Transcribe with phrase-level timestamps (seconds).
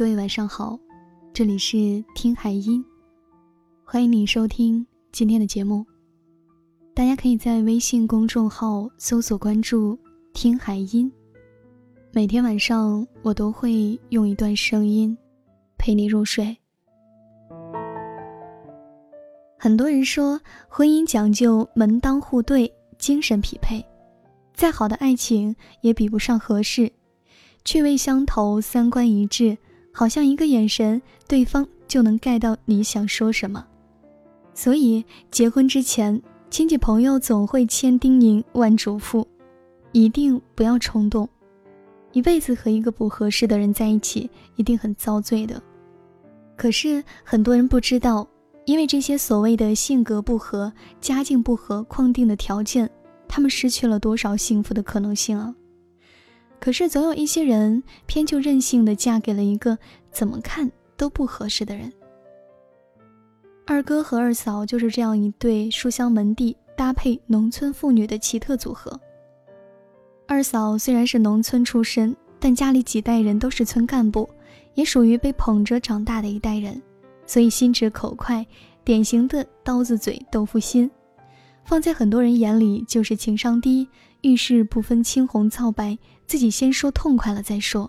[0.00, 0.80] 各位晚上好，
[1.34, 2.82] 这里是听海音，
[3.84, 5.84] 欢迎你收听今天的节目。
[6.94, 9.98] 大家可以在微信公众号搜索关注
[10.32, 11.12] “听海音”，
[12.12, 15.14] 每天晚上我都会用一段声音
[15.76, 16.56] 陪你入睡。
[19.58, 23.84] 很多人说，婚姻讲究门当户对、精神匹配，
[24.54, 26.90] 再好的爱情也比不上合适。
[27.66, 29.58] 趣味相投，三观一致，
[29.92, 33.66] 好像一个眼神，对方就能 get 到你想说什么。
[34.54, 39.24] 所以结婚之前，亲戚朋友总会千叮咛万嘱咐，
[39.92, 41.28] 一定不要冲动。
[42.12, 45.62] 一辈子和一个不合适的人在一起，一定很遭罪的。
[46.56, 48.26] 可是很多人不知道，
[48.64, 52.90] 因为这些所谓的性格不合、家境不合框定的条件，
[53.28, 55.54] 他们失去了多少幸福的可能性啊！
[56.60, 59.76] 可是总有一些人偏就任性的嫁给了一个
[60.12, 61.90] 怎么看都不合适的人。
[63.66, 69.00] 二哥和二嫂就是这样一对书香门第、搭配农村妇女的奇特组合。
[70.26, 74.28] 二嫂虽然是农村出身，但家里几代人都是村干部，
[74.74, 76.80] 也属于被捧着长大的一代人，
[77.26, 78.46] 所以心直口快，
[78.84, 80.90] 典型的刀子嘴豆腐心，
[81.70, 83.86] 放在很多人眼里就是情商低。
[84.22, 85.96] 遇事不分青红皂白，
[86.26, 87.88] 自己先说痛快了再说。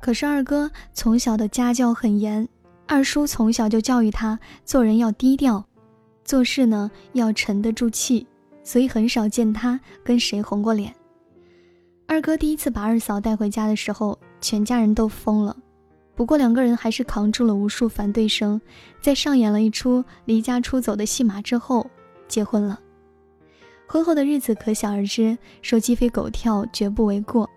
[0.00, 2.48] 可是二哥从小的家教很严，
[2.86, 5.66] 二叔从小就教育他做人要低调，
[6.24, 8.24] 做事呢要沉得住气，
[8.62, 10.94] 所以很少见他跟谁红过脸。
[12.06, 15.56] 二哥第一次把二嫂带回家的时候，全家人都疯了，
[16.14, 18.60] 不过两个人还是扛住了无数反对声，
[19.00, 21.90] 在上演了一出离家出走的戏码之后，
[22.30, 22.80] 结婚了。
[23.86, 27.50] 婚后的日子可想而知，说鸡飞狗跳绝不为过。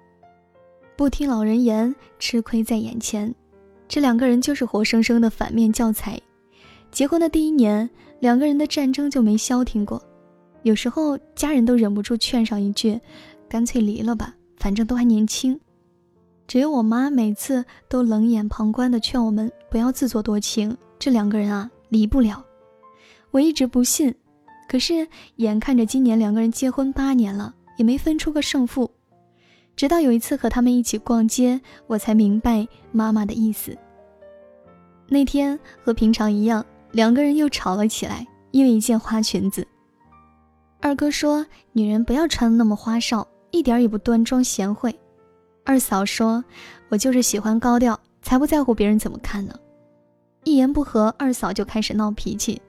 [0.97, 3.33] 不听老人言，吃亏在眼前。
[3.87, 6.19] 这两个人就是活生生的反面教材。
[6.91, 7.87] 结婚的第一年，
[8.19, 10.01] 两个人的战争就没消停过。
[10.63, 12.99] 有时候家人都忍不住劝上一句
[13.47, 15.59] ：“干脆离了吧，反正都还年轻。”
[16.47, 20.75] 只有我妈每次都冷眼旁观的劝我们不要自作多情。
[20.97, 22.43] 这两个人啊，离不了。
[23.31, 24.15] 我一直不信。
[24.73, 28.89] 可是，眼看着今年两个人结婚八年了，也没分出个胜负。
[29.75, 33.77] 直到有一次和他们一起逛街，我才明白妈妈的意思。
[35.07, 39.67] 那天和平常一样，两个人又吵了起来，因为一件花裙子。
[40.81, 44.99] 二哥说：“女人不要穿那么花哨，一点也不端庄贤惠。”
[45.63, 46.43] 二嫂说
[46.89, 49.53] ：“我就是喜欢高调，才不在乎别人怎么看呢。”
[50.43, 52.59] 一言不合，二嫂就开始闹脾气。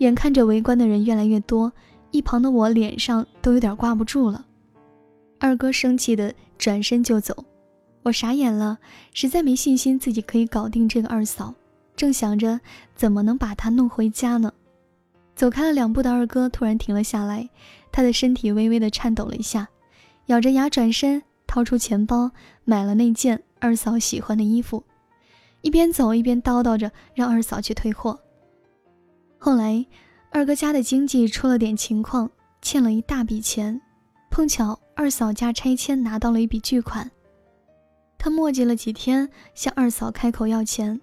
[0.00, 1.70] 眼看着围观的人越来越多，
[2.10, 4.46] 一旁的我脸上都有点挂不住了。
[5.38, 7.44] 二哥生气的转身就走，
[8.02, 8.78] 我傻眼了，
[9.12, 11.54] 实在没信心自己可以搞定这个二嫂，
[11.94, 12.58] 正想着
[12.94, 14.50] 怎么能把她弄回家呢。
[15.36, 17.50] 走开了两步的二哥突然停了下来，
[17.92, 19.68] 他的身体微微的颤抖了一下，
[20.26, 22.30] 咬着牙转身掏出钱包
[22.64, 24.82] 买了那件二嫂喜欢的衣服，
[25.60, 28.18] 一边走一边叨叨着让二嫂去退货。
[29.42, 29.86] 后来，
[30.30, 32.30] 二哥家的经济出了点情况，
[32.60, 33.80] 欠了一大笔钱，
[34.30, 37.10] 碰巧二嫂家拆迁拿到了一笔巨款。
[38.18, 41.00] 他磨叽了几天，向二嫂开口要钱。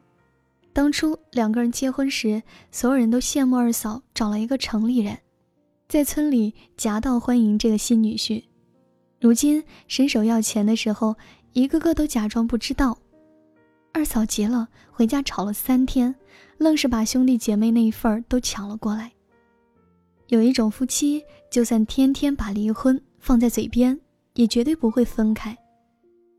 [0.72, 5.18] 当初两个人结婚时，所有人都羡慕二嫂找了一个城里人，
[5.90, 8.44] 在村里夹道欢迎这个新女婿。
[9.20, 11.16] 如今伸手要钱的时候，
[11.54, 13.00] 一个个都假装不知道。
[13.98, 16.14] 二嫂急了，回家吵了三天，
[16.60, 19.12] 愣是把兄弟姐妹那一份儿都抢了过来。
[20.28, 24.00] 有一种夫妻，就算天天把离婚放在嘴边，
[24.36, 25.58] 也绝对不会分开。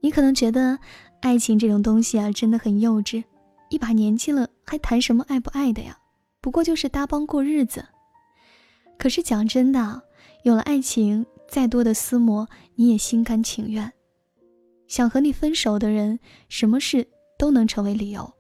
[0.01, 0.79] 你可能觉得
[1.21, 3.25] 爱情这种东西啊，真的很幼稚，
[3.71, 5.99] 一把年纪了还谈什么爱不爱的呀？
[6.41, 7.85] 不过就是搭帮过日子。
[8.97, 10.01] 可是讲真的，
[10.45, 13.93] 有了爱情，再多的厮磨你也心甘情愿。
[14.87, 17.09] 想和你分手的人，什么事？
[17.39, 18.31] 都能成为理由。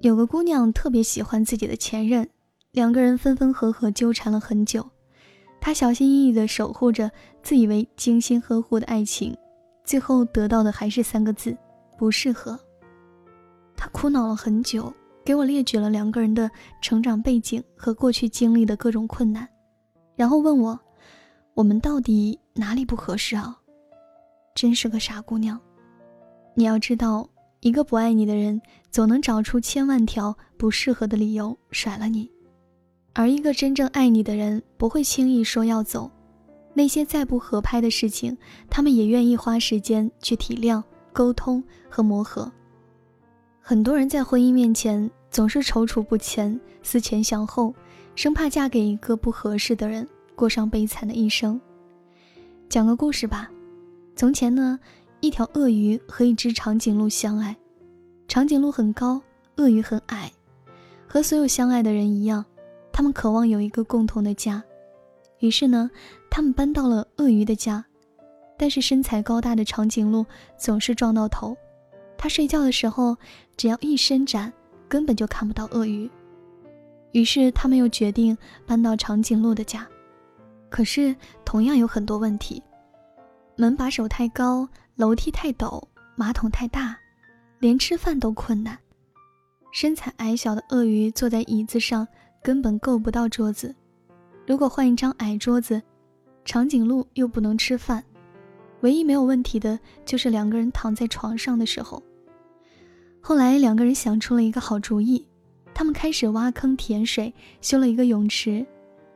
[0.00, 2.28] 有个姑娘特别喜欢自己的前任，
[2.70, 4.88] 两个人分分合合纠缠了很久。
[5.60, 7.10] 她小心翼翼地守护着
[7.42, 9.36] 自以为精心呵护的爱情，
[9.84, 11.56] 最后得到的还是三个字：
[11.98, 12.58] 不适合。
[13.76, 14.92] 她苦恼了很久，
[15.24, 16.48] 给我列举了两个人的
[16.80, 19.48] 成长背景和过去经历的各种困难，
[20.14, 20.78] 然后问我
[21.54, 23.58] ：“我们到底哪里不合适啊？”
[24.54, 25.60] 真是个傻姑娘。
[26.54, 27.28] 你要知道。
[27.60, 28.60] 一个不爱你的人，
[28.90, 32.30] 总能找出千万条不适合的理由甩了你；
[33.14, 36.10] 而一个真正爱你的人，不会轻易说要走。
[36.74, 38.36] 那些再不合拍的事情，
[38.70, 40.80] 他们也愿意花时间去体谅、
[41.12, 42.50] 沟通和磨合。
[43.60, 47.74] 很多人在婚姻面前总是踌躇不前、思前想后，
[48.14, 51.60] 生怕嫁给一个不合适的人，过上悲惨的一生。
[52.68, 53.50] 讲个故事吧。
[54.14, 54.78] 从前呢，
[55.20, 57.56] 一条鳄鱼和一只长颈鹿相爱。
[58.28, 59.20] 长颈鹿很高，
[59.56, 60.30] 鳄鱼很矮。
[61.06, 62.44] 和所有相爱的人一样，
[62.92, 64.62] 他们渴望有一个共同的家。
[65.40, 65.90] 于是呢，
[66.28, 67.84] 他们搬到了鳄鱼的家。
[68.60, 70.26] 但是身材高大的长颈鹿
[70.56, 71.56] 总是撞到头，
[72.16, 73.16] 它睡觉的时候
[73.56, 74.52] 只要一伸展，
[74.88, 76.10] 根本就看不到鳄鱼。
[77.12, 78.36] 于是他们又决定
[78.66, 79.86] 搬到长颈鹿的家，
[80.68, 82.60] 可是同样有很多问题：
[83.60, 85.82] 门把手太高，楼梯太陡，
[86.14, 86.96] 马桶太大，
[87.58, 88.78] 连吃饭都困难。
[89.72, 92.06] 身材矮小的鳄鱼坐在椅子上
[92.40, 93.74] 根本够不到桌子，
[94.46, 95.82] 如果换一张矮桌子，
[96.44, 98.04] 长颈鹿又不能吃饭。
[98.82, 99.76] 唯一没有问题的
[100.06, 102.00] 就是两个人躺在床上的时候。
[103.20, 105.26] 后来两个人想出了一个好主意，
[105.74, 108.64] 他们开始挖坑填水，修了一个泳池，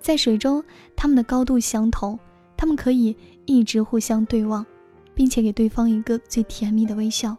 [0.00, 0.62] 在水中
[0.97, 2.19] 他们的高度相同，
[2.62, 4.64] 他们可以一直互相对望，
[5.17, 7.37] 并且给对方一个最甜蜜的微笑，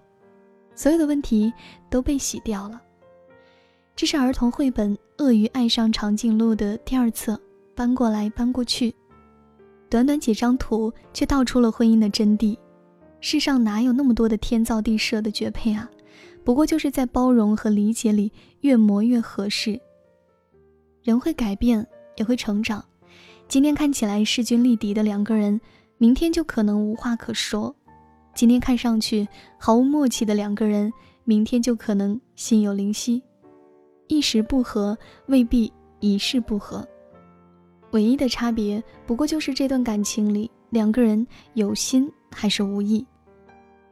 [0.76, 1.54] 所有的问题
[1.90, 2.82] 都被洗掉了。
[3.96, 7.40] 这是儿童绘本《鳄鱼爱上长颈鹿》的第二册，
[7.74, 8.94] 搬过来搬过去。
[9.90, 12.58] 短短几张图，却道出了婚姻的真谛。
[13.22, 15.90] 世上哪有那么多的天造地设的绝配啊？
[16.44, 18.30] 不过就是在包容和理解里
[18.60, 19.80] 越磨越合适。
[21.02, 21.88] 人会改变，
[22.18, 22.84] 也会成长。
[23.48, 25.60] 今天看起来势均力敌的两个人，
[25.98, 27.74] 明天就可能无话可说；
[28.34, 29.28] 今天看上去
[29.60, 30.92] 毫无默契的两个人，
[31.24, 33.22] 明天就可能心有灵犀。
[34.08, 34.98] 一时不合，
[35.28, 36.86] 未必一世不合。
[37.92, 43.06] 唯一的差别，不过就是这段感情里两个人有心还是无意。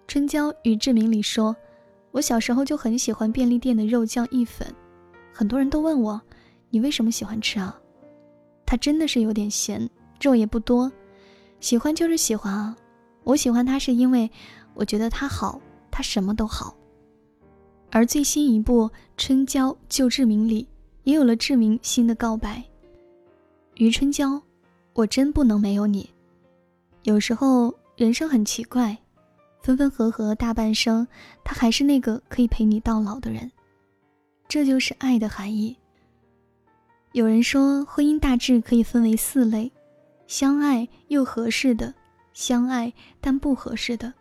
[0.08, 1.56] 春娇与志明里说
[2.12, 4.68] ：“我小时候就很喜欢便利店的肉酱意粉，
[5.32, 6.20] 很多人都问我，
[6.72, 7.80] 你为什么喜欢吃啊？
[8.72, 9.90] 他真的是有点咸，
[10.22, 10.90] 肉也不多，
[11.60, 12.74] 喜欢就是喜欢啊。
[13.26, 14.32] 我喜欢他是因为
[14.74, 15.60] 我觉得他好，
[15.92, 16.74] 他什么都好。”
[17.92, 18.88] 而最新一部
[19.18, 20.66] 《春娇救志明》里，
[21.04, 22.64] 也有了志明新的告白。
[23.76, 24.42] 余春娇，
[24.94, 26.10] 我真不能没有你。
[27.04, 28.98] 有时候人生很奇怪，
[29.62, 31.06] 分分合合大半生，
[31.44, 33.52] 他还是那个可以陪你到老的人。
[34.48, 35.76] 这就是爱的含义。
[37.14, 39.72] 有人说，婚姻大致可以分为四类：
[40.28, 41.94] 相爱又合适的，
[42.34, 44.14] 相爱但不合适的，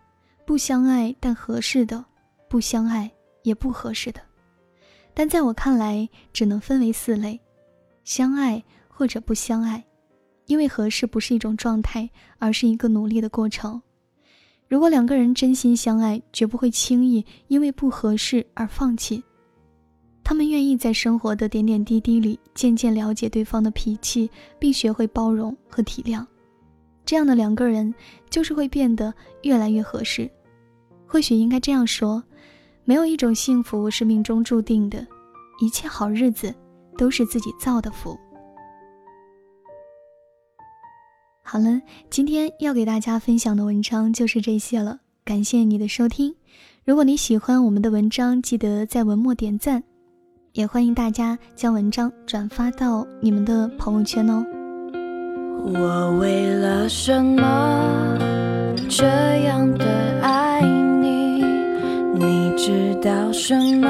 [0.44, 2.04] 不相爱但合适的，
[2.48, 3.10] 不相爱
[3.42, 4.20] 也不合适的。
[5.14, 7.40] 但在我看来，只能分为四类：
[8.04, 8.62] 相爱。
[9.00, 9.82] 或者不相爱，
[10.44, 13.80] 因为合适不是一种状态，而是一个努力的过程。
[14.68, 19.24] 如果两个人真心相爱，绝不会轻易因为不合适而放弃。
[20.30, 24.30] 他们愿意在生活的点点滴滴里渐渐了解对方的脾气，
[24.60, 26.24] 并学会包容和体谅。
[27.04, 27.92] 这样的两个人
[28.30, 29.12] 就是会变得
[29.42, 30.30] 越来越合适。
[31.04, 32.22] 或许应该这样说：
[32.84, 35.04] 没有一种幸福是命中注定的，
[35.60, 36.54] 一切好日子
[36.96, 38.16] 都是自己造的福。
[41.42, 45.00] 好了，今天要给大家分享的文章就是这些了。
[45.24, 46.32] 感谢你的收听。
[46.84, 49.82] 如果你喜欢我们的文章，记得在文末点赞，
[50.52, 54.44] 也欢迎大家将文章转发到你们的朋友圈哦。
[55.62, 58.18] 我为了什么
[58.88, 59.06] 这
[59.44, 59.84] 样的
[60.20, 60.60] 爱
[61.00, 61.44] 你？
[62.14, 63.88] 你知道什么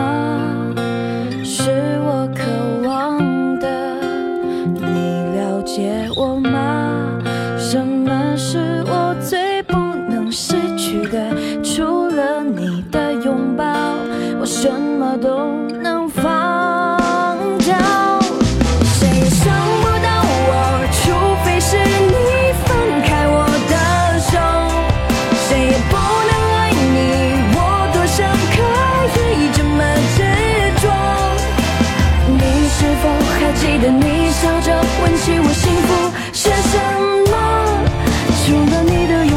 [38.91, 39.30] 你的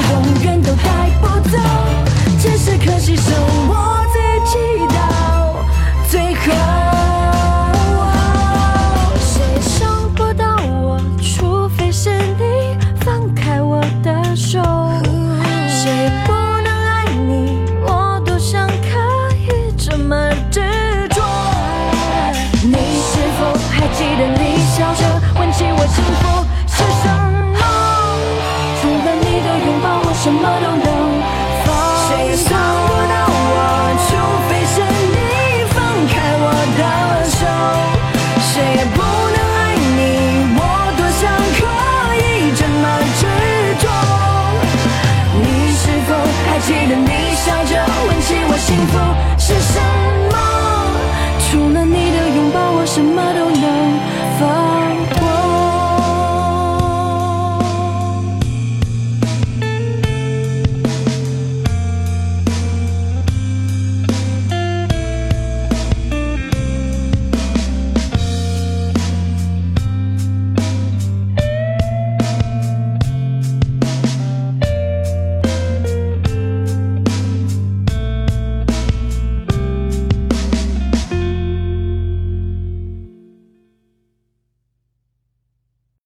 [0.00, 0.35] 放过。